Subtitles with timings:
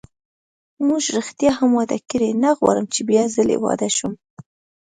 [0.87, 4.13] موږ ریښتیا هم واده کړی، نه غواړم چې بیا ځلي واده شم.